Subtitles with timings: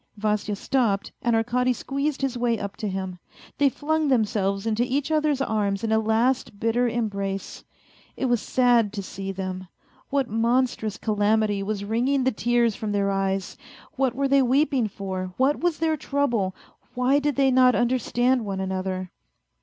[0.17, 3.19] Vasya stopped, and Arkady squeezed his way up to him.
[3.59, 7.63] They flung themselves into each other's arms in a last bitter embrace.
[8.17, 9.67] It was sad to see them.
[10.09, 13.57] What monstrous calamity was wringing the tears from their eyes!
[13.95, 15.35] What were they weeping for?
[15.37, 16.55] What was their trouble?
[16.95, 19.11] Why did they not understand one another